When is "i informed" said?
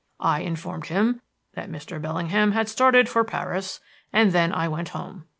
0.19-0.87